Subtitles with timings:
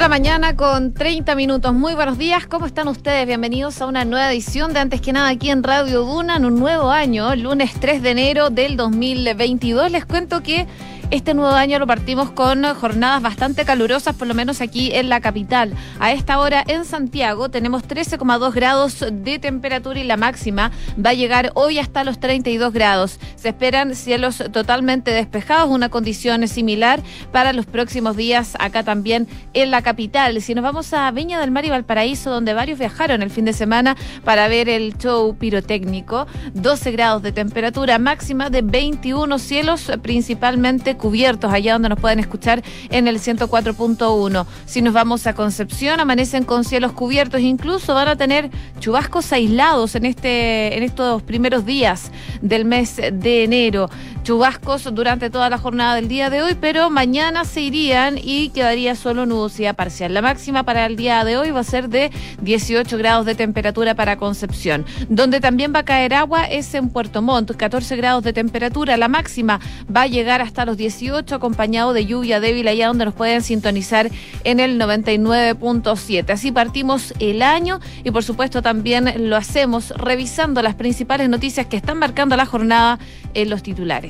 [0.00, 1.74] de la mañana con 30 minutos.
[1.74, 3.26] Muy buenos días, ¿cómo están ustedes?
[3.26, 6.58] Bienvenidos a una nueva edición de Antes que nada aquí en Radio Duna en un
[6.58, 9.92] nuevo año, lunes 3 de enero del 2022.
[9.92, 10.66] Les cuento que
[11.10, 15.20] este nuevo año lo partimos con jornadas bastante calurosas, por lo menos aquí en la
[15.20, 15.74] capital.
[15.98, 20.70] A esta hora en Santiago tenemos 13,2 grados de temperatura y la máxima
[21.04, 23.18] va a llegar hoy hasta los 32 grados.
[23.34, 27.00] Se esperan cielos totalmente despejados, una condición similar
[27.32, 30.40] para los próximos días acá también en la capital.
[30.40, 33.52] Si nos vamos a Viña del Mar y Valparaíso, donde varios viajaron el fin de
[33.52, 40.99] semana para ver el show pirotécnico, 12 grados de temperatura máxima de 21 cielos principalmente
[41.00, 44.46] cubiertos allá donde nos pueden escuchar en el 104.1.
[44.66, 49.94] Si nos vamos a Concepción, amanecen con cielos cubiertos, incluso van a tener chubascos aislados
[49.96, 53.90] en este en estos primeros días del mes de enero.
[54.22, 58.94] Chubascos durante toda la jornada del día de hoy, pero mañana se irían y quedaría
[58.94, 60.12] solo nubosidad parcial.
[60.12, 62.10] La máxima para el día de hoy va a ser de
[62.42, 64.84] 18 grados de temperatura para Concepción.
[65.08, 68.96] Donde también va a caer agua es en Puerto Montt, 14 grados de temperatura.
[68.96, 69.58] La máxima
[69.94, 74.10] va a llegar hasta los 18 acompañado de lluvia débil allá donde nos pueden sintonizar
[74.44, 76.30] en el 99.7.
[76.30, 81.76] Así partimos el año y por supuesto también lo hacemos revisando las principales noticias que
[81.76, 82.98] están marcando la jornada
[83.34, 84.09] en los titulares.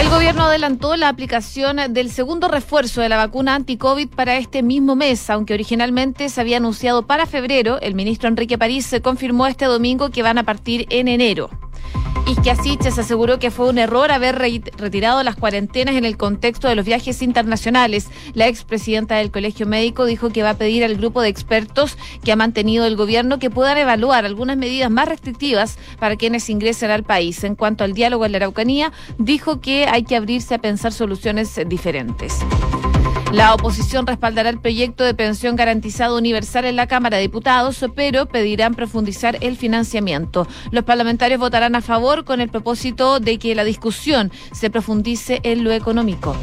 [0.00, 4.94] El gobierno adelantó la aplicación del segundo refuerzo de la vacuna anti-COVID para este mismo
[4.94, 7.80] mes, aunque originalmente se había anunciado para febrero.
[7.80, 11.48] El ministro Enrique París confirmó este domingo que van a partir en enero.
[12.28, 16.84] Isquiasiches aseguró que fue un error haber retirado las cuarentenas en el contexto de los
[16.84, 18.10] viajes internacionales.
[18.34, 22.30] La expresidenta del Colegio Médico dijo que va a pedir al grupo de expertos que
[22.30, 27.02] ha mantenido el gobierno que puedan evaluar algunas medidas más restrictivas para quienes ingresen al
[27.02, 27.42] país.
[27.44, 31.58] En cuanto al diálogo en la Araucanía, dijo que hay que abrirse a pensar soluciones
[31.66, 32.40] diferentes.
[33.32, 38.24] La oposición respaldará el proyecto de pensión garantizado universal en la Cámara de Diputados, pero
[38.26, 40.48] pedirán profundizar el financiamiento.
[40.70, 45.62] Los parlamentarios votarán a favor con el propósito de que la discusión se profundice en
[45.62, 46.34] lo económico.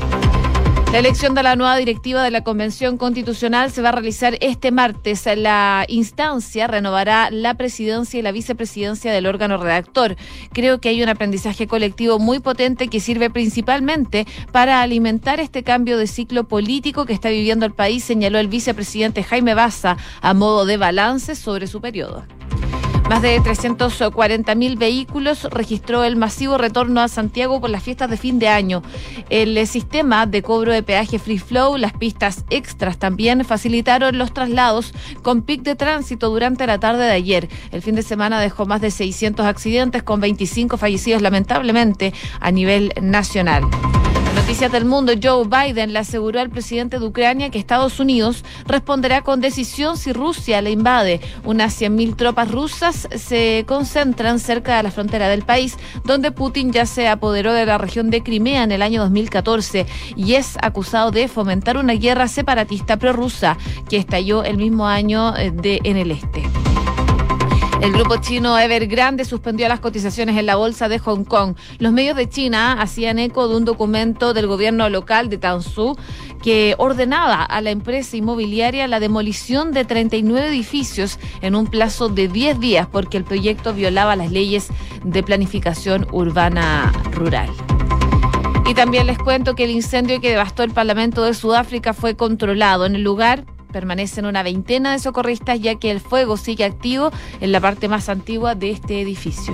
[0.96, 4.72] La elección de la nueva directiva de la Convención Constitucional se va a realizar este
[4.72, 5.28] martes.
[5.36, 10.16] La instancia renovará la presidencia y la vicepresidencia del órgano redactor.
[10.54, 15.98] Creo que hay un aprendizaje colectivo muy potente que sirve principalmente para alimentar este cambio
[15.98, 20.64] de ciclo político que está viviendo el país, señaló el vicepresidente Jaime Baza a modo
[20.64, 22.24] de balance sobre su periodo.
[23.10, 28.18] Más de 340 mil vehículos registró el masivo retorno a Santiago por las fiestas de
[28.18, 28.82] fin de año.
[29.30, 34.34] El eh, sistema de cobro de peaje Free Flow, las pistas extras también facilitaron los
[34.34, 37.48] traslados con pic de tránsito durante la tarde de ayer.
[37.72, 42.92] El fin de semana dejó más de 600 accidentes con 25 fallecidos lamentablemente a nivel
[43.00, 43.66] nacional.
[44.46, 49.24] Noticias del mundo, Joe Biden le aseguró al presidente de Ucrania que Estados Unidos responderá
[49.24, 51.20] con decisión si Rusia le invade.
[51.44, 56.86] Unas 100.000 tropas rusas se concentran cerca de la frontera del país, donde Putin ya
[56.86, 61.28] se apoderó de la región de Crimea en el año 2014 y es acusado de
[61.28, 63.58] fomentar una guerra separatista prorrusa
[63.90, 66.44] que estalló el mismo año eh, de, en el este.
[67.82, 71.56] El grupo chino Evergrande suspendió las cotizaciones en la bolsa de Hong Kong.
[71.78, 75.98] Los medios de China hacían eco de un documento del gobierno local de Tansu
[76.42, 82.28] que ordenaba a la empresa inmobiliaria la demolición de 39 edificios en un plazo de
[82.28, 84.70] 10 días porque el proyecto violaba las leyes
[85.04, 87.50] de planificación urbana rural.
[88.68, 92.86] Y también les cuento que el incendio que devastó el Parlamento de Sudáfrica fue controlado.
[92.86, 97.52] En el lugar permanecen una veintena de socorristas ya que el fuego sigue activo en
[97.52, 99.54] la parte más antigua de este edificio.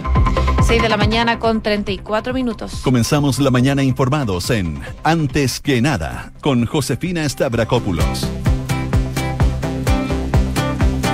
[0.64, 2.82] 6 de la mañana con 34 minutos.
[2.84, 8.41] Comenzamos la mañana informados en Antes que nada con Josefina Stavrakopoulos.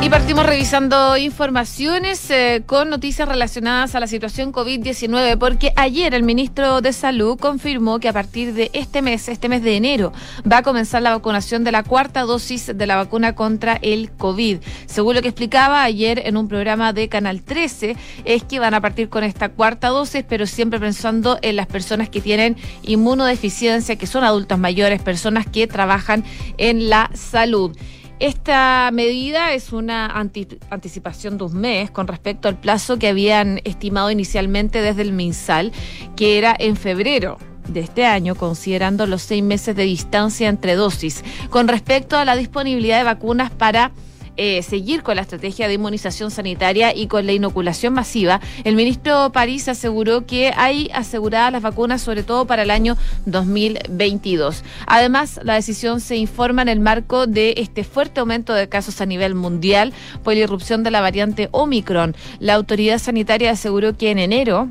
[0.08, 6.24] Y partimos revisando informaciones eh, con noticias relacionadas a la situación COVID-19, porque ayer el
[6.24, 10.14] ministro de Salud confirmó que a partir de este mes, este mes de enero,
[10.50, 14.60] va a comenzar la vacunación de la cuarta dosis de la vacuna contra el COVID.
[14.86, 18.80] Según lo que explicaba ayer en un programa de Canal 13, es que van a
[18.80, 24.08] partir con esta cuarta dosis, pero siempre pensando en las personas que tienen inmunodeficiencia, que
[24.08, 26.24] son adultos mayores, personas que trabajan
[26.58, 27.76] en la salud.
[28.20, 34.10] Esta medida es una anticipación de un mes con respecto al plazo que habían estimado
[34.10, 35.72] inicialmente desde el MinSal,
[36.16, 37.38] que era en febrero
[37.68, 41.24] de este año, considerando los seis meses de distancia entre dosis.
[41.52, 43.92] Con respecto a la disponibilidad de vacunas para
[44.38, 49.32] eh, seguir con la estrategia de inmunización sanitaria y con la inoculación masiva, el ministro
[49.32, 54.64] París aseguró que hay aseguradas las vacunas, sobre todo para el año 2022.
[54.86, 59.06] Además, la decisión se informa en el marco de este fuerte aumento de casos a
[59.06, 59.94] nivel mundial
[60.24, 62.16] por la irrupción de la variante Omicron.
[62.40, 64.70] La autoridad sanitaria aseguró que en enero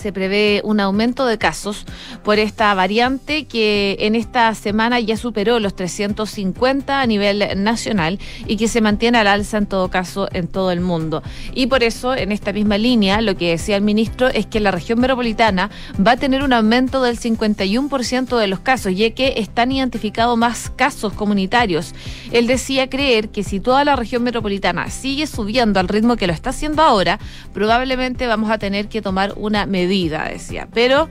[0.00, 1.84] se prevé un aumento de casos
[2.24, 8.56] por esta variante que en esta semana ya superó los 350 a nivel nacional y
[8.56, 11.22] que se mantiene al alza en todo caso en todo el mundo.
[11.54, 14.70] Y por eso, en esta misma línea, lo que decía el ministro es que la
[14.70, 15.70] región metropolitana
[16.04, 20.70] va a tener un aumento del 51% de los casos, ya que están identificados más
[20.74, 21.94] casos comunitarios.
[22.32, 26.32] Él decía creer que si toda la región metropolitana sigue subiendo al ritmo que lo
[26.32, 27.18] está haciendo ahora,
[27.52, 31.08] probablemente vamos a tener que tomar una medida decía, pero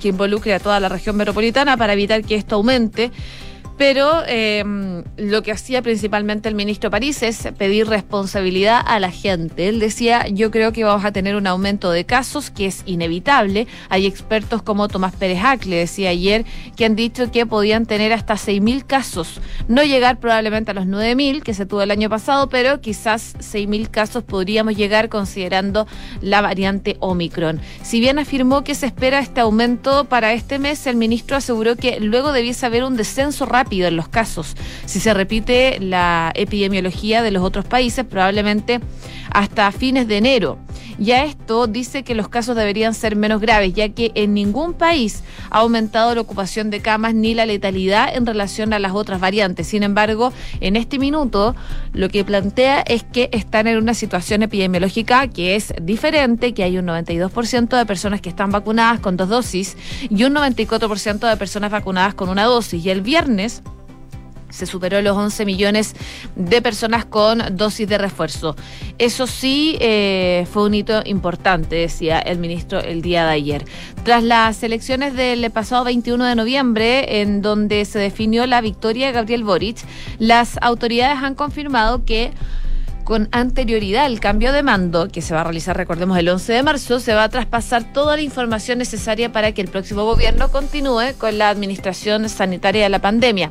[0.00, 3.10] que involucre a toda la región metropolitana para evitar que esto aumente
[3.80, 4.62] pero eh,
[5.16, 9.70] lo que hacía principalmente el ministro París es pedir responsabilidad a la gente.
[9.70, 13.66] Él decía, yo creo que vamos a tener un aumento de casos que es inevitable.
[13.88, 16.44] Hay expertos como Tomás Pérez Acle, decía ayer,
[16.76, 19.40] que han dicho que podían tener hasta 6.000 casos.
[19.66, 23.88] No llegar probablemente a los 9.000 que se tuvo el año pasado, pero quizás 6.000
[23.88, 25.86] casos podríamos llegar considerando
[26.20, 27.62] la variante Omicron.
[27.82, 31.98] Si bien afirmó que se espera este aumento para este mes, el ministro aseguró que
[31.98, 34.56] luego debiese haber un descenso rápido en los casos.
[34.86, 38.80] Si se repite la epidemiología de los otros países, probablemente
[39.32, 40.58] hasta fines de enero.
[41.00, 45.22] Ya esto dice que los casos deberían ser menos graves, ya que en ningún país
[45.50, 49.66] ha aumentado la ocupación de camas ni la letalidad en relación a las otras variantes.
[49.66, 50.30] Sin embargo,
[50.60, 51.56] en este minuto
[51.94, 56.76] lo que plantea es que están en una situación epidemiológica que es diferente, que hay
[56.76, 59.78] un 92% de personas que están vacunadas con dos dosis
[60.10, 62.84] y un 94% de personas vacunadas con una dosis.
[62.84, 63.62] Y el viernes
[64.50, 65.94] se superó los 11 millones
[66.36, 68.56] de personas con dosis de refuerzo.
[68.98, 73.64] Eso sí eh, fue un hito importante, decía el ministro el día de ayer.
[74.04, 79.12] Tras las elecciones del pasado 21 de noviembre, en donde se definió la victoria de
[79.12, 79.78] Gabriel Boric,
[80.18, 82.32] las autoridades han confirmado que
[83.10, 86.62] con anterioridad al cambio de mando, que se va a realizar, recordemos, el 11 de
[86.62, 91.14] marzo, se va a traspasar toda la información necesaria para que el próximo gobierno continúe
[91.18, 93.50] con la administración sanitaria de la pandemia.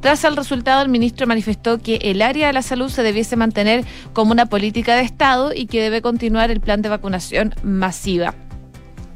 [0.00, 3.84] Tras el resultado, el ministro manifestó que el área de la salud se debiese mantener
[4.14, 8.34] como una política de Estado y que debe continuar el plan de vacunación masiva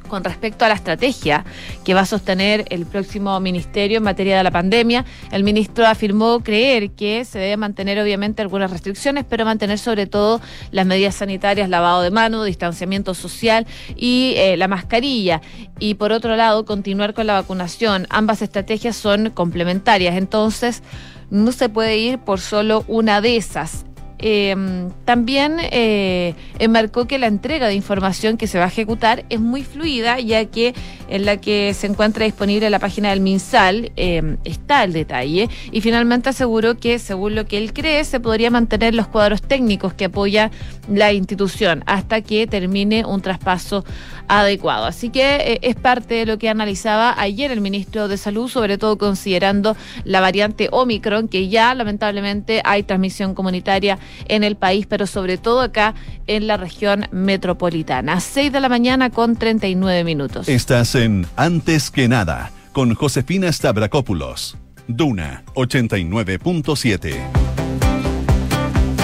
[0.08, 1.44] con respecto a la estrategia
[1.84, 5.04] que va a sostener el próximo ministerio en materia de la pandemia.
[5.30, 10.40] El ministro afirmó creer que se debe mantener obviamente algunas restricciones, pero mantener sobre todo
[10.70, 13.66] las medidas sanitarias, lavado de manos, distanciamiento social
[13.96, 15.40] y eh, la mascarilla.
[15.78, 18.06] Y por otro lado, continuar con la vacunación.
[18.10, 20.82] Ambas estrategias son complementarias, entonces
[21.30, 23.84] no se puede ir por solo una de esas.
[24.18, 29.40] Em, también eh, enmarcó que la entrega de información que se va a ejecutar es
[29.40, 30.74] muy fluida, ya que
[31.08, 35.48] en la que se encuentra disponible la página del MinSal em, está el detalle.
[35.70, 39.94] Y finalmente aseguró que, según lo que él cree, se podría mantener los cuadros técnicos
[39.94, 40.50] que apoya
[40.92, 43.84] la institución hasta que termine un traspaso
[44.26, 44.86] adecuado.
[44.86, 48.78] Así que eh, es parte de lo que analizaba ayer el ministro de Salud, sobre
[48.78, 55.06] todo considerando la variante Omicron, que ya lamentablemente hay transmisión comunitaria en el país, pero
[55.06, 55.94] sobre todo acá
[56.26, 58.20] en la región metropolitana.
[58.20, 60.48] 6 de la mañana con 39 minutos.
[60.48, 64.56] Estás en Antes que nada con Josefina Stavrakopoulos.
[64.86, 67.14] Duna 89.7.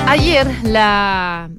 [0.07, 1.51] Ayer la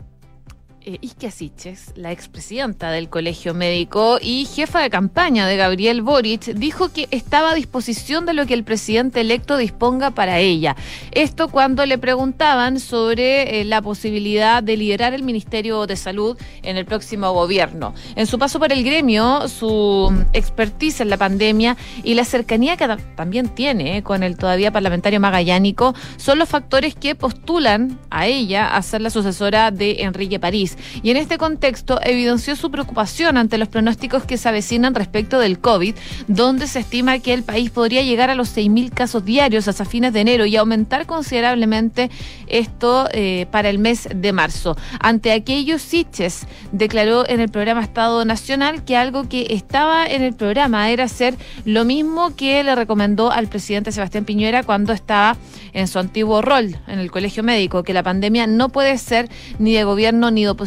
[0.85, 6.53] eh, Isquia Siches, la expresidenta del Colegio Médico y jefa de campaña de Gabriel Boric,
[6.53, 10.75] dijo que estaba a disposición de lo que el presidente electo disponga para ella.
[11.11, 16.77] Esto cuando le preguntaban sobre eh, la posibilidad de liderar el Ministerio de Salud en
[16.77, 17.93] el próximo gobierno.
[18.15, 22.87] En su paso por el gremio, su expertise en la pandemia y la cercanía que
[23.15, 28.75] también tiene eh, con el todavía parlamentario magallánico son los factores que postulan a ella
[28.75, 30.74] a ser la sucesora de Enrique París.
[31.03, 35.59] Y en este contexto evidenció su preocupación ante los pronósticos que se avecinan respecto del
[35.59, 35.95] COVID,
[36.27, 40.13] donde se estima que el país podría llegar a los 6.000 casos diarios hasta fines
[40.13, 42.09] de enero y aumentar considerablemente
[42.47, 44.75] esto eh, para el mes de marzo.
[44.99, 50.33] Ante aquello, Siches declaró en el programa Estado Nacional que algo que estaba en el
[50.33, 55.37] programa era hacer lo mismo que le recomendó al presidente Sebastián Piñera cuando estaba
[55.73, 59.29] en su antiguo rol en el colegio médico, que la pandemia no puede ser
[59.59, 60.64] ni de gobierno ni de oposición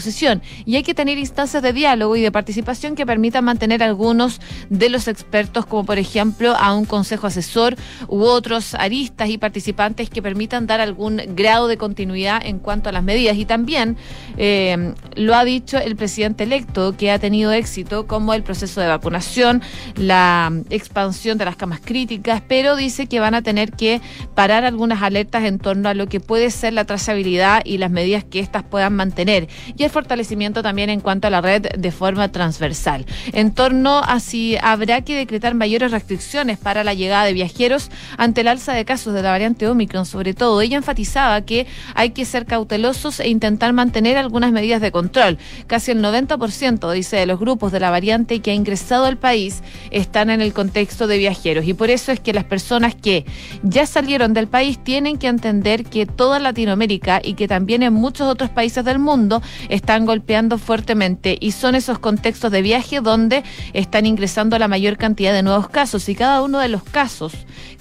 [0.65, 4.41] y hay que tener instancias de diálogo y de participación que permitan mantener algunos
[4.71, 7.77] de los expertos, como por ejemplo a un consejo asesor
[8.09, 12.93] u otros aristas y participantes que permitan dar algún grado de continuidad en cuanto a
[12.93, 13.37] las medidas.
[13.37, 13.97] Y también
[14.37, 18.89] eh, lo ha dicho el presidente electo, que ha tenido éxito como el proceso de
[18.89, 19.63] vacunación,
[19.97, 24.01] la expansión de las camas críticas, pero dice que van a tener que
[24.35, 28.25] parar algunas alertas en torno a lo que puede ser la trazabilidad y las medidas
[28.25, 29.49] que éstas puedan mantener.
[29.89, 33.07] Fortalecimiento también en cuanto a la red de forma transversal.
[33.33, 38.43] En torno a si habrá que decretar mayores restricciones para la llegada de viajeros ante
[38.43, 40.61] el alza de casos de la variante Omicron, sobre todo.
[40.61, 45.39] Ella enfatizaba que hay que ser cautelosos e intentar mantener algunas medidas de control.
[45.67, 49.63] Casi el 90%, dice, de los grupos de la variante que ha ingresado al país
[49.91, 51.67] están en el contexto de viajeros.
[51.67, 53.25] Y por eso es que las personas que
[53.63, 58.29] ya salieron del país tienen que entender que toda Latinoamérica y que también en muchos
[58.29, 59.43] otros países del mundo
[59.79, 65.33] están golpeando fuertemente y son esos contextos de viaje donde están ingresando la mayor cantidad
[65.33, 67.33] de nuevos casos y cada uno de los casos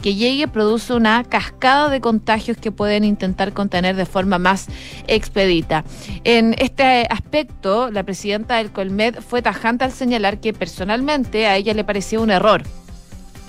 [0.01, 4.68] que llegue produce una cascada de contagios que pueden intentar contener de forma más
[5.08, 5.84] expedita.
[6.24, 11.74] En este aspecto, la presidenta del Colmed fue tajante al señalar que personalmente a ella
[11.74, 12.63] le pareció un error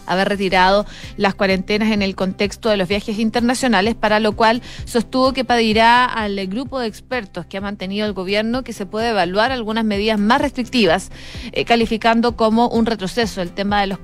[0.09, 0.87] haber retirado
[1.17, 6.05] las cuarentenas en el contexto de los viajes internacionales, para lo cual sostuvo que pedirá
[6.05, 10.19] al grupo de expertos que ha mantenido el gobierno que se puede evaluar algunas medidas
[10.19, 11.11] más restrictivas,
[11.53, 13.99] eh, calificando como un retroceso el tema de los,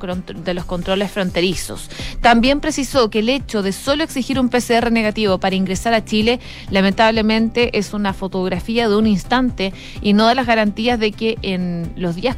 [0.44, 1.90] de los controles fronterizos.
[2.20, 6.40] También precisó que el hecho de solo exigir un PCR negativo para ingresar a Chile,
[6.70, 11.92] lamentablemente es una fotografía de un instante y no de las garantías de que en
[11.96, 12.36] los días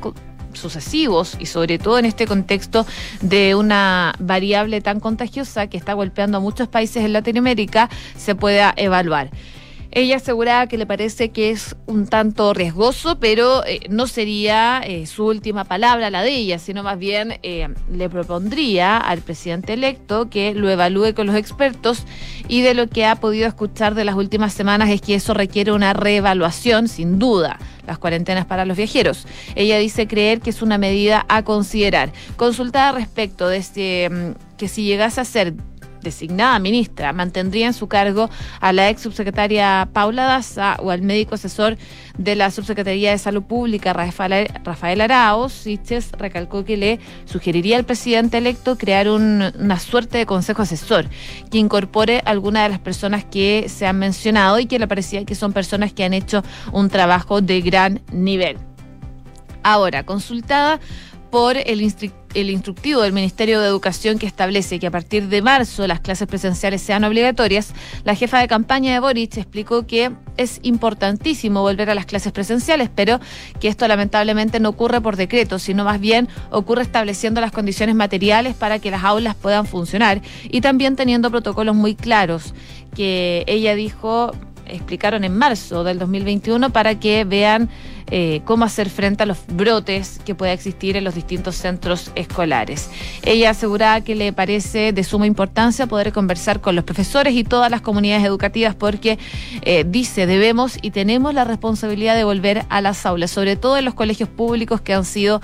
[0.56, 2.86] sucesivos y sobre todo en este contexto
[3.20, 8.74] de una variable tan contagiosa que está golpeando a muchos países en Latinoamérica se pueda
[8.76, 9.30] evaluar.
[9.96, 15.06] Ella aseguraba que le parece que es un tanto riesgoso, pero eh, no sería eh,
[15.06, 20.28] su última palabra la de ella, sino más bien eh, le propondría al presidente electo
[20.28, 22.04] que lo evalúe con los expertos
[22.46, 25.72] y de lo que ha podido escuchar de las últimas semanas es que eso requiere
[25.72, 29.26] una reevaluación, sin duda las cuarentenas para los viajeros.
[29.54, 32.12] Ella dice creer que es una medida a considerar.
[32.36, 35.54] Consultada respecto de este, mm, que si llegase a ser
[36.06, 41.34] designada ministra mantendría en su cargo a la ex subsecretaria Paula Daza o al médico
[41.34, 41.76] asesor
[42.18, 45.52] de la Subsecretaría de Salud Pública, Rafael, Rafael Araos.
[45.52, 51.06] Siches recalcó que le sugeriría al presidente electo crear una suerte de consejo asesor
[51.50, 55.34] que incorpore algunas de las personas que se han mencionado y que le parecía que
[55.34, 58.56] son personas que han hecho un trabajo de gran nivel.
[59.62, 60.80] Ahora, consultada
[61.30, 61.82] por el,
[62.36, 66.82] instructivo del Ministerio de Educación que establece que a partir de marzo las clases presenciales
[66.82, 67.72] sean obligatorias,
[68.04, 72.90] la jefa de campaña de Boric explicó que es importantísimo volver a las clases presenciales,
[72.94, 73.20] pero
[73.60, 78.54] que esto lamentablemente no ocurre por decreto, sino más bien ocurre estableciendo las condiciones materiales
[78.54, 82.54] para que las aulas puedan funcionar y también teniendo protocolos muy claros
[82.94, 84.32] que ella dijo
[84.68, 87.68] explicaron en marzo del 2021 para que vean
[88.08, 92.88] eh, cómo hacer frente a los brotes que pueda existir en los distintos centros escolares.
[93.24, 97.68] Ella aseguraba que le parece de suma importancia poder conversar con los profesores y todas
[97.68, 99.18] las comunidades educativas porque
[99.62, 103.84] eh, dice debemos y tenemos la responsabilidad de volver a las aulas, sobre todo en
[103.84, 105.40] los colegios públicos que han sido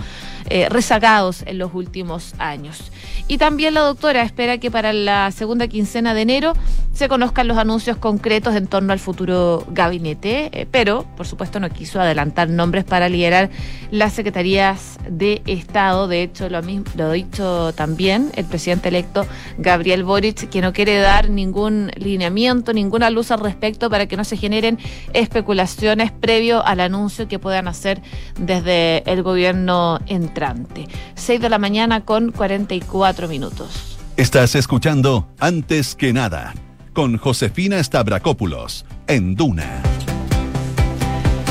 [0.48, 2.91] eh, rezagados en los últimos años.
[3.32, 6.52] Y también la doctora espera que para la segunda quincena de enero
[6.92, 11.98] se conozcan los anuncios concretos en torno al futuro gabinete, pero por supuesto no quiso
[11.98, 13.48] adelantar nombres para liderar
[13.90, 16.08] las secretarías de Estado.
[16.08, 19.24] De hecho, lo, mismo, lo ha dicho también el presidente electo
[19.56, 24.24] Gabriel Boric, que no quiere dar ningún lineamiento, ninguna luz al respecto para que no
[24.24, 24.78] se generen
[25.14, 28.02] especulaciones previo al anuncio que puedan hacer
[28.38, 30.86] desde el gobierno entrante.
[31.14, 33.98] 6 de la mañana con 44 minutos.
[34.16, 36.54] Estás escuchando Antes que nada
[36.92, 39.82] con Josefina Stavrakopoulos en Duna.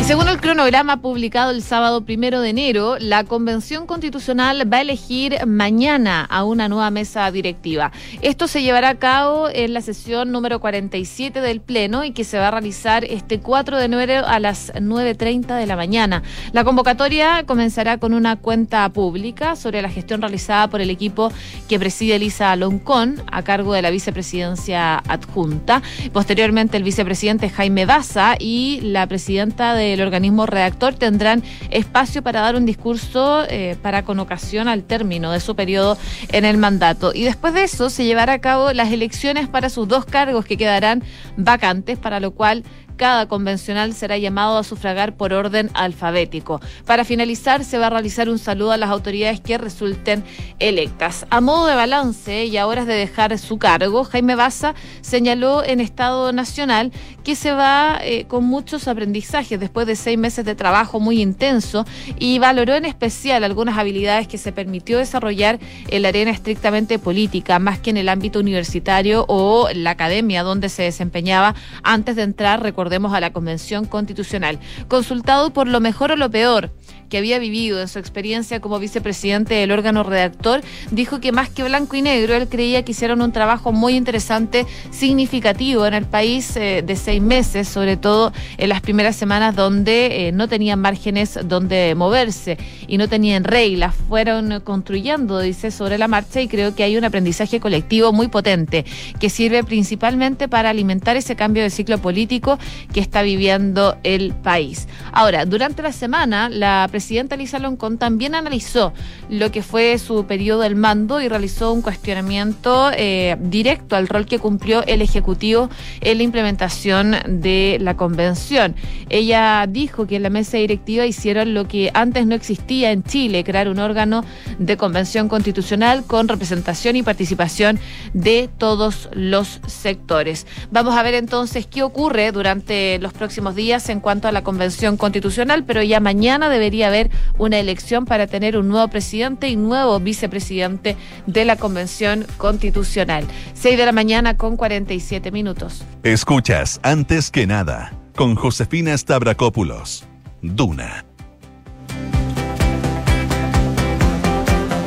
[0.04, 5.38] Según el cronograma publicado el sábado primero de enero, la Convención Constitucional va a elegir
[5.46, 7.92] mañana a una nueva mesa directiva.
[8.22, 12.40] Esto se llevará a cabo en la sesión número 47 del Pleno y que se
[12.40, 16.24] va a realizar este 4 de enero a las 9.30 de la mañana.
[16.52, 21.32] La convocatoria comenzará con una cuenta pública sobre la gestión realizada por el equipo
[21.70, 25.84] que preside Elisa Loncón a cargo de la vicepresidencia adjunta.
[26.12, 32.56] Posteriormente, el vicepresidente Jaime Baza y la presidenta del organismo redactor tendrán espacio para dar
[32.56, 35.98] un discurso eh, para con ocasión al término de su periodo
[36.32, 37.12] en el mandato.
[37.14, 40.58] Y después de eso se llevará a cabo las elecciones para sus dos cargos que
[40.58, 41.04] quedarán
[41.38, 42.64] vacantes, para lo cual
[42.98, 46.62] Cada convencional será llamado a sufragar por orden alfabético.
[46.86, 50.24] Para finalizar, se va a realizar un saludo a las autoridades que resulten
[50.60, 51.26] electas.
[51.30, 55.80] A modo de balance y a horas de dejar su cargo, Jaime Baza señaló en
[55.80, 56.92] Estado Nacional
[57.24, 61.86] que se va eh, con muchos aprendizajes después de seis meses de trabajo muy intenso
[62.18, 67.60] y valoró en especial algunas habilidades que se permitió desarrollar en la arena estrictamente política,
[67.60, 72.62] más que en el ámbito universitario o la academia donde se desempeñaba antes de entrar,
[72.82, 74.58] recordemos, a la Convención Constitucional.
[74.88, 76.72] Consultado por lo mejor o lo peor
[77.12, 81.64] que había vivido en su experiencia como vicepresidente del órgano redactor, dijo que más que
[81.64, 86.56] blanco y negro, él creía que hicieron un trabajo muy interesante, significativo en el país
[86.56, 91.38] eh, de seis meses, sobre todo en las primeras semanas donde eh, no tenían márgenes
[91.44, 93.94] donde moverse y no tenían reglas.
[94.08, 98.86] Fueron construyendo, dice, sobre la marcha y creo que hay un aprendizaje colectivo muy potente
[99.20, 102.58] que sirve principalmente para alimentar ese cambio de ciclo político
[102.94, 104.88] que está viviendo el país.
[105.12, 108.94] Ahora, durante la semana, la presidenta Lisa Loncón también analizó
[109.28, 114.28] lo que fue su periodo del mando y realizó un cuestionamiento eh, directo al rol
[114.28, 115.68] que cumplió el Ejecutivo
[116.02, 118.76] en la implementación de la convención.
[119.10, 123.44] Ella dijo que en la mesa directiva hicieron lo que antes no existía en Chile,
[123.44, 124.24] crear un órgano
[124.60, 127.80] de convención constitucional con representación y participación
[128.14, 130.46] de todos los sectores.
[130.70, 134.98] Vamos a ver entonces qué ocurre durante los próximos días en cuanto a la convención
[134.98, 140.00] constitucional, pero ya mañana debería haber una elección para tener un nuevo presidente y nuevo
[140.00, 140.96] vicepresidente
[141.26, 143.26] de la Convención Constitucional.
[143.54, 145.84] 6 de la mañana con 47 minutos.
[146.04, 150.06] Escuchas antes que nada con Josefina Stavrakopoulos.
[150.42, 151.06] Duna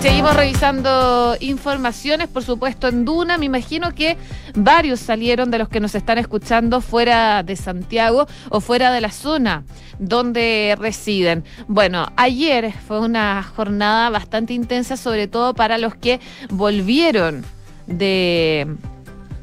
[0.05, 3.39] Seguimos revisando informaciones, por supuesto, en Duna.
[3.39, 4.19] Me imagino que
[4.55, 9.11] varios salieron de los que nos están escuchando fuera de Santiago o fuera de la
[9.11, 9.65] zona
[9.99, 11.43] donde residen.
[11.69, 16.21] Bueno, ayer fue una jornada bastante intensa, sobre todo para los que
[16.51, 17.43] volvieron
[17.87, 18.77] de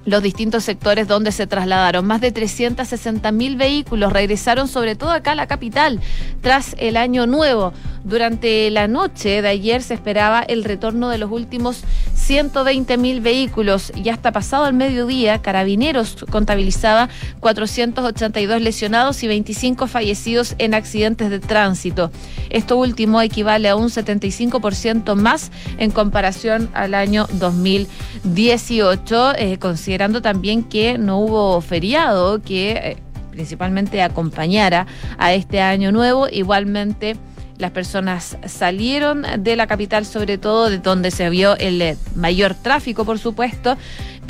[0.06, 2.06] los distintos sectores donde se trasladaron.
[2.06, 6.00] Más de 360 mil vehículos regresaron sobre todo acá a la capital
[6.42, 7.74] tras el año nuevo.
[8.04, 11.84] Durante la noche de ayer se esperaba el retorno de los últimos
[12.16, 17.10] 120 mil vehículos y hasta pasado el mediodía Carabineros contabilizaba
[17.40, 22.12] 482 lesionados y 25 fallecidos en accidentes de tránsito.
[22.50, 29.58] Esto último equivale a un 75% más en comparación al año 2018, eh,
[29.92, 32.98] considerando también que no hubo feriado que eh,
[33.30, 36.30] principalmente acompañara a este año nuevo.
[36.32, 37.18] Igualmente,
[37.58, 42.54] las personas salieron de la capital, sobre todo de donde se vio el eh, mayor
[42.54, 43.76] tráfico, por supuesto,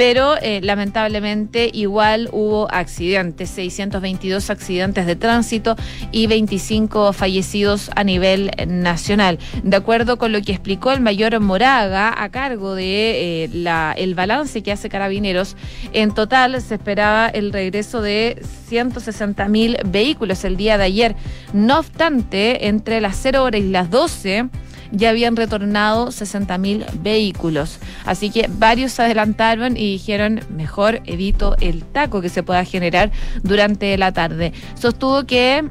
[0.01, 5.75] pero eh, lamentablemente igual hubo accidentes, 622 accidentes de tránsito
[6.11, 9.37] y 25 fallecidos a nivel nacional.
[9.61, 14.15] De acuerdo con lo que explicó el mayor Moraga a cargo de eh, la, el
[14.15, 15.55] balance que hace Carabineros,
[15.93, 21.15] en total se esperaba el regreso de 160 mil vehículos el día de ayer.
[21.53, 24.49] No obstante, entre las 0 horas y las 12
[24.91, 27.79] ya habían retornado 60.000 vehículos.
[28.05, 33.11] Así que varios se adelantaron y dijeron, mejor evito el taco que se pueda generar
[33.43, 34.53] durante la tarde.
[34.75, 35.69] Sostuvo que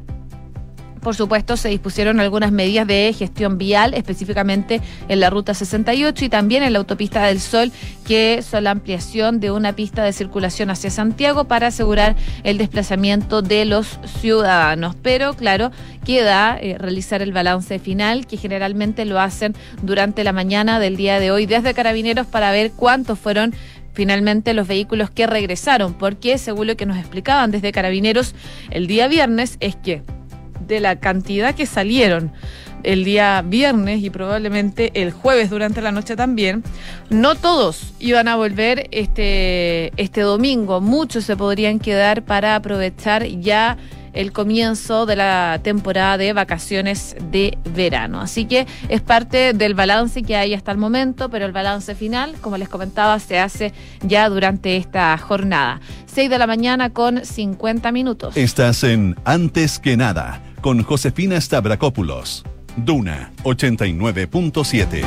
[1.01, 6.29] por supuesto, se dispusieron algunas medidas de gestión vial, específicamente en la Ruta 68 y
[6.29, 7.73] también en la Autopista del Sol,
[8.07, 13.41] que son la ampliación de una pista de circulación hacia Santiago para asegurar el desplazamiento
[13.43, 14.95] de los ciudadanos.
[15.03, 15.71] Pero, claro,
[16.05, 21.19] queda eh, realizar el balance final, que generalmente lo hacen durante la mañana del día
[21.19, 23.55] de hoy desde Carabineros para ver cuántos fueron
[23.93, 28.35] finalmente los vehículos que regresaron, porque según lo que nos explicaban desde Carabineros
[28.71, 30.03] el día viernes es que
[30.67, 32.33] de la cantidad que salieron
[32.83, 36.63] el día viernes y probablemente el jueves durante la noche también,
[37.11, 43.77] no todos iban a volver este, este domingo, muchos se podrían quedar para aprovechar ya
[44.13, 48.21] el comienzo de la temporada de vacaciones de verano.
[48.21, 52.35] Así que es parte del balance que hay hasta el momento, pero el balance final,
[52.41, 55.81] como les comentaba, se hace ya durante esta jornada.
[56.07, 58.37] 6 de la mañana con 50 minutos.
[58.37, 62.45] Estás en Antes que nada con Josefina Stavrakopoulos.
[62.77, 65.05] Duna 89.7.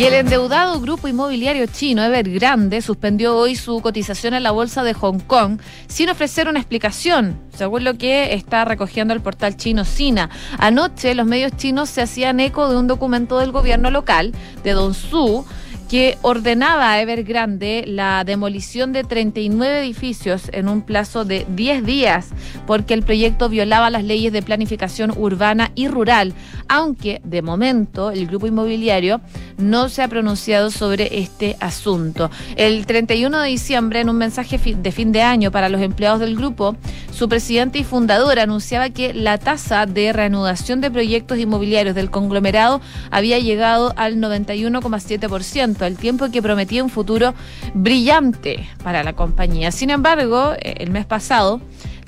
[0.00, 4.94] Y el endeudado grupo inmobiliario chino Evergrande suspendió hoy su cotización en la bolsa de
[4.94, 10.30] Hong Kong sin ofrecer una explicación, según lo que está recogiendo el portal chino Sina.
[10.58, 14.32] Anoche los medios chinos se hacían eco de un documento del gobierno local
[14.64, 15.44] de Don Su
[15.90, 22.28] que ordenaba a Evergrande la demolición de 39 edificios en un plazo de 10 días,
[22.64, 26.32] porque el proyecto violaba las leyes de planificación urbana y rural,
[26.68, 29.20] aunque de momento el grupo inmobiliario
[29.60, 32.30] no se ha pronunciado sobre este asunto.
[32.56, 36.36] El 31 de diciembre, en un mensaje de fin de año para los empleados del
[36.36, 36.76] grupo,
[37.12, 42.80] su presidente y fundador anunciaba que la tasa de reanudación de proyectos inmobiliarios del conglomerado
[43.10, 47.34] había llegado al 91,7% al tiempo que prometía un futuro
[47.74, 49.70] brillante para la compañía.
[49.72, 51.60] Sin embargo, eh, el mes pasado,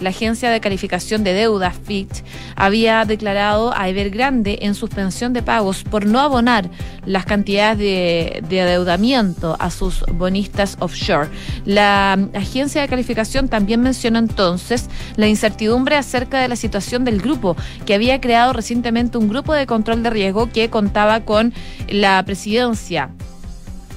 [0.02, 2.22] la agencia de calificación de deuda Fitch
[2.56, 6.68] había declarado a Evergrande en suspensión de pagos por no abonar
[7.06, 11.28] las cantidades de, de, adeudamiento a sus bonistas offshore.
[11.64, 17.56] La agencia de calificación también mencionó entonces la incertidumbre acerca de la situación del grupo,
[17.86, 21.52] que había creado recientemente un grupo de control de riesgo que contaba con
[21.88, 23.10] la presidencia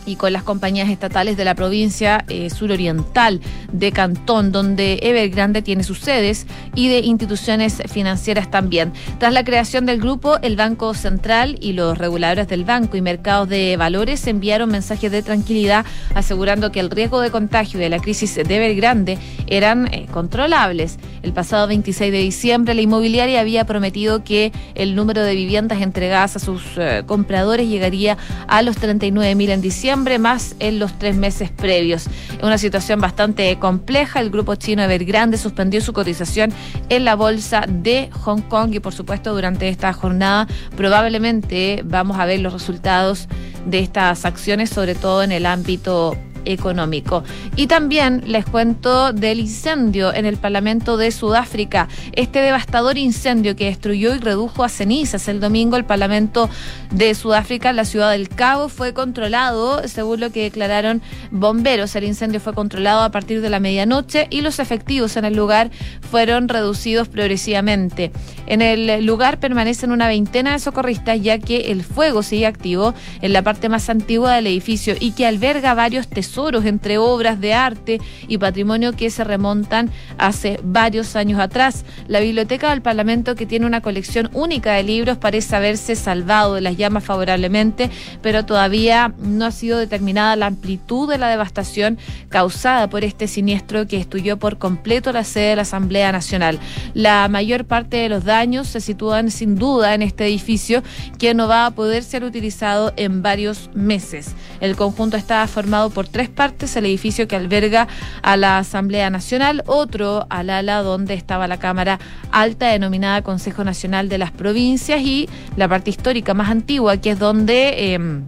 [0.06, 3.42] y con las compañías estatales de la provincia eh, suroriental
[3.72, 8.94] de Cantón, donde Evergrande tiene sus sedes, y de instituciones financieras también.
[9.20, 13.50] Tras la creación del grupo, el Banco Central y los reguladores del banco y mercados
[13.50, 18.36] de valores enviaron mensajes de tranquilidad asegurando que el riesgo de contagio de la crisis
[18.36, 20.98] de Evergrande eran eh, controlables.
[21.24, 26.36] El pasado 26 de diciembre, la inmobiliaria había prometido que el número de viviendas entregadas
[26.36, 31.16] a sus eh, compradores llegaría a los 39 mil en diciembre más en los tres
[31.16, 32.08] meses previos.
[32.44, 34.20] Una situación bastante compleja.
[34.20, 36.52] El grupo chino Evergrande suspendió su cotización
[36.90, 42.26] en la bolsa de Hong Kong y por supuesto durante esta jornada probablemente vamos a
[42.26, 43.30] ver los resultados
[43.66, 47.24] de estas acciones, sobre todo en el ámbito económico.
[47.56, 51.88] Y también les cuento del incendio en el Parlamento de Sudáfrica.
[52.14, 56.50] Este devastador incendio que destruyó y redujo a cenizas el domingo el Parlamento
[56.92, 61.96] de Sudáfrica en la ciudad del Cabo fue controlado, según lo que declararon bomberos.
[61.96, 65.72] El incendio fue controlado a partir de la medianoche y los efectivos en el lugar
[66.12, 68.12] fueron reducidos progresivamente.
[68.46, 73.34] En el lugar permanecen una veintena de socorristas ya que el fuego sigue activo en
[73.34, 78.02] la parte más antigua del edificio y que alberga varios tesoros entre obras de arte
[78.28, 81.86] y patrimonio que se remontan hace varios años atrás.
[82.08, 86.62] La Biblioteca del Parlamento, que tiene una colección única de libros, parece haberse salvado de
[86.62, 87.90] las llamas favorablemente,
[88.22, 93.88] pero todavía no ha sido determinada la amplitud de la devastación causada por este siniestro
[93.88, 96.60] que destruyó por completo la sede de la Asamblea Nacional.
[96.94, 100.84] La mayor parte de los daños se sitúan sin duda en este edificio
[101.18, 104.36] que no va a poder ser utilizado en varios meses.
[104.60, 107.88] El conjunto está formado por tres partes, el edificio que alberga
[108.22, 112.00] a la Asamblea Nacional, otro al ala donde estaba la Cámara
[112.32, 117.20] Alta denominada Consejo Nacional de las Provincias y la parte histórica más antigua que es
[117.20, 118.24] donde em,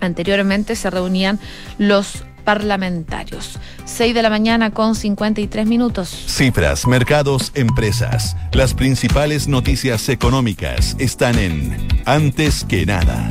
[0.00, 1.38] anteriormente se reunían
[1.78, 3.58] los parlamentarios.
[3.86, 6.08] 6 de la mañana con 53 minutos.
[6.26, 8.36] Cifras, mercados, empresas.
[8.52, 13.30] Las principales noticias económicas están en Antes que nada.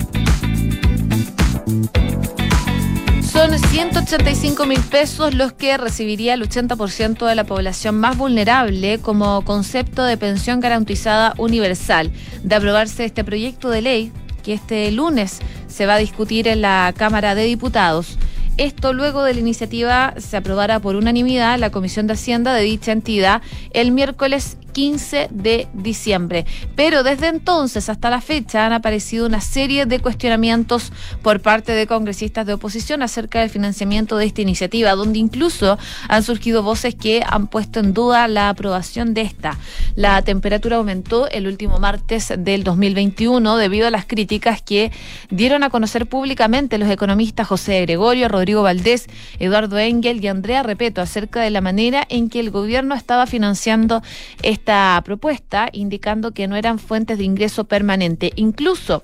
[3.53, 9.45] Son 185 mil pesos los que recibiría el 80% de la población más vulnerable como
[9.45, 12.11] concepto de pensión garantizada universal.
[12.41, 14.11] De aprobarse este proyecto de ley,
[14.41, 18.17] que este lunes se va a discutir en la Cámara de Diputados.
[18.57, 22.91] Esto luego de la iniciativa se aprobara por unanimidad la Comisión de Hacienda de dicha
[22.91, 26.45] entidad el miércoles 15 de diciembre.
[26.75, 31.87] Pero desde entonces hasta la fecha han aparecido una serie de cuestionamientos por parte de
[31.87, 35.77] congresistas de oposición acerca del financiamiento de esta iniciativa, donde incluso
[36.09, 39.57] han surgido voces que han puesto en duda la aprobación de esta.
[39.95, 44.91] La temperatura aumentó el último martes del 2021 debido a las críticas que
[45.29, 49.07] dieron a conocer públicamente los economistas José Gregorio, Rodrigo Valdés,
[49.39, 54.01] Eduardo Engel y Andrea Repeto acerca de la manera en que el gobierno estaba financiando
[54.41, 58.31] este esta propuesta, indicando que no eran fuentes de ingreso permanente.
[58.37, 59.01] Incluso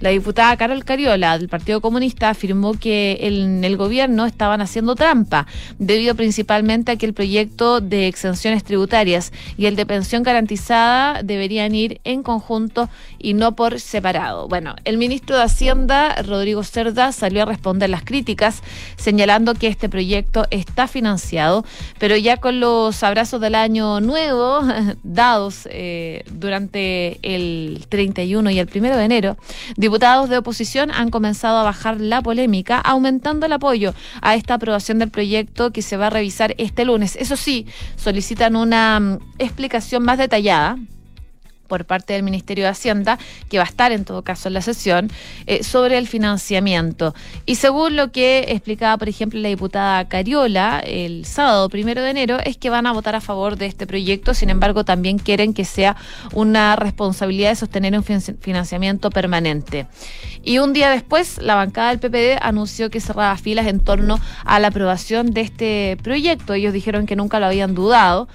[0.00, 5.46] la diputada Carol Cariola del Partido Comunista afirmó que en el gobierno estaban haciendo trampa,
[5.78, 11.74] debido principalmente a que el proyecto de exenciones tributarias y el de pensión garantizada deberían
[11.74, 14.48] ir en conjunto y no por separado.
[14.48, 18.62] Bueno, el ministro de Hacienda, Rodrigo Cerda, salió a responder las críticas,
[18.96, 21.66] señalando que este proyecto está financiado,
[21.98, 24.62] pero ya con los abrazos del año nuevo,
[25.02, 29.36] dados eh, durante el 31 y el 1 de enero,
[29.76, 34.98] diputados de oposición han comenzado a bajar la polémica, aumentando el apoyo a esta aprobación
[34.98, 37.16] del proyecto que se va a revisar este lunes.
[37.16, 40.78] Eso sí, solicitan una mm, explicación más detallada
[41.72, 44.60] por parte del Ministerio de Hacienda, que va a estar en todo caso en la
[44.60, 45.10] sesión,
[45.46, 47.14] eh, sobre el financiamiento.
[47.46, 52.36] Y según lo que explicaba, por ejemplo, la diputada Cariola el sábado primero de enero,
[52.44, 55.64] es que van a votar a favor de este proyecto, sin embargo también quieren que
[55.64, 55.96] sea
[56.34, 59.86] una responsabilidad de sostener un financiamiento permanente.
[60.44, 64.60] Y un día después, la bancada del PPD anunció que cerraba filas en torno a
[64.60, 66.52] la aprobación de este proyecto.
[66.52, 68.28] Ellos dijeron que nunca lo habían dudado.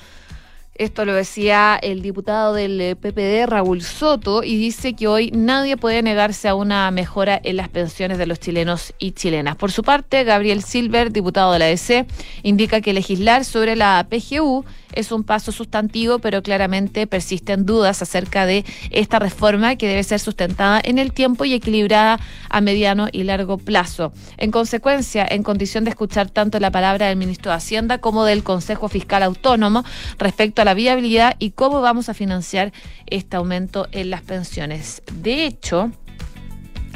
[0.78, 5.78] Esto lo decía el diputado del eh, PPD, Raúl Soto, y dice que hoy nadie
[5.78, 9.56] puede negarse a una mejora en las pensiones de los chilenos y chilenas.
[9.56, 12.06] Por su parte, Gabriel Silver, diputado de la DC,
[12.44, 14.66] indica que legislar sobre la PGU
[14.98, 20.20] es un paso sustantivo, pero claramente persisten dudas acerca de esta reforma que debe ser
[20.20, 24.12] sustentada en el tiempo y equilibrada a mediano y largo plazo.
[24.38, 28.44] En consecuencia, en condición de escuchar tanto la palabra del ministro de Hacienda como del
[28.44, 29.84] Consejo Fiscal Autónomo
[30.18, 32.74] respecto a la viabilidad y cómo vamos a financiar
[33.06, 35.04] este aumento en las pensiones.
[35.14, 35.92] De hecho,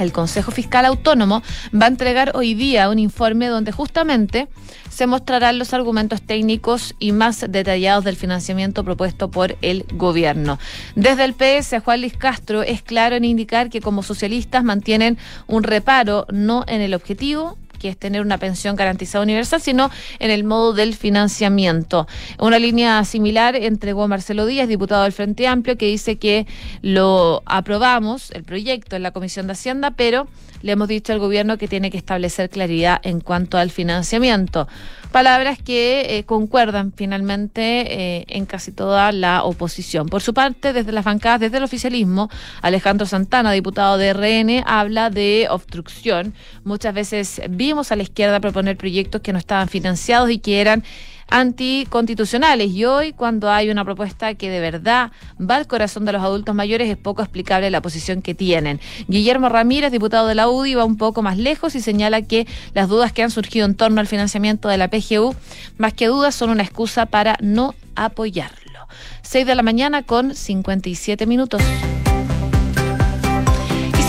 [0.03, 4.47] el Consejo Fiscal Autónomo va a entregar hoy día un informe donde justamente
[4.89, 10.59] se mostrarán los argumentos técnicos y más detallados del financiamiento propuesto por el gobierno.
[10.95, 15.63] Desde el PS, Juan Luis Castro es claro en indicar que como socialistas mantienen un
[15.63, 19.89] reparo no en el objetivo, que es tener una pensión garantizada universal, sino
[20.19, 22.07] en el modo del financiamiento.
[22.37, 26.45] Una línea similar entregó Marcelo Díaz, diputado del Frente Amplio, que dice que
[26.83, 30.27] lo aprobamos, el proyecto, en la Comisión de Hacienda, pero
[30.61, 34.67] le hemos dicho al gobierno que tiene que establecer claridad en cuanto al financiamiento.
[35.11, 40.07] Palabras que eh, concuerdan finalmente eh, en casi toda la oposición.
[40.07, 42.29] Por su parte, desde las bancadas, desde el oficialismo,
[42.61, 46.33] Alejandro Santana, diputado de RN, habla de obstrucción.
[46.63, 50.83] Muchas veces vimos a la izquierda proponer proyectos que no estaban financiados y que eran
[51.31, 52.69] anticonstitucionales.
[52.71, 56.53] Y hoy, cuando hay una propuesta que de verdad va al corazón de los adultos
[56.53, 58.79] mayores, es poco explicable la posición que tienen.
[59.07, 62.87] Guillermo Ramírez, diputado de la UDI, va un poco más lejos y señala que las
[62.87, 65.33] dudas que han surgido en torno al financiamiento de la PGU,
[65.77, 68.87] más que dudas, son una excusa para no apoyarlo.
[69.23, 71.61] 6 de la mañana con 57 minutos.